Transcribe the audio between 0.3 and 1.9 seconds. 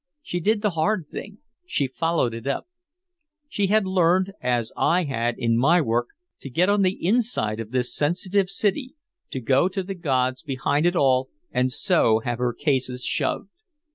did the hard thing, she